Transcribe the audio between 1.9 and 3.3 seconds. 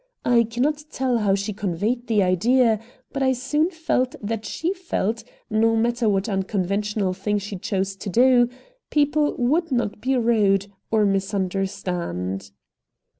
the idea, but